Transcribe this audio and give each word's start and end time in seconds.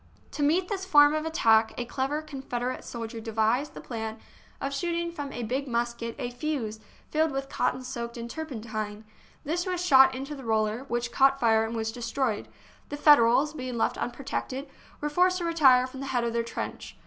To 0.31 0.41
meet 0.41 0.67
this 0.67 0.83
form 0.83 1.13
of 1.13 1.27
attack, 1.27 1.75
a 1.77 1.85
clever 1.85 2.23
Confederate 2.23 2.83
soldier 2.83 3.19
devised 3.21 3.75
the 3.75 3.81
plan 3.81 4.17
of 4.59 4.73
shooting 4.73 5.11
from 5.11 5.31
a 5.31 5.43
big 5.43 5.67
musket 5.67 6.15
a 6.17 6.31
fuse 6.31 6.79
filled 7.11 7.29
with 7.29 7.49
cotton 7.49 7.83
soaked 7.83 8.17
in 8.17 8.27
turpen 8.27 8.63
tine. 8.63 9.05
This 9.43 9.67
was 9.67 9.85
shot 9.85 10.15
into 10.15 10.33
the 10.33 10.43
roller, 10.43 10.85
which 10.87 11.11
caught 11.11 11.39
fire 11.39 11.63
and 11.63 11.75
was 11.75 11.91
destroyed; 11.91 12.45
and 12.47 12.89
the 12.89 12.97
Federals, 12.97 13.53
being 13.53 13.77
left 13.77 13.95
unprotected, 13.95 14.67
were 15.01 15.07
forced 15.11 15.37
to 15.37 15.45
retire 15.45 15.85
from 15.85 15.99
the 15.99 16.07
head 16.07 16.23
of 16.23 16.33
their 16.33 16.41
trench. 16.41 16.97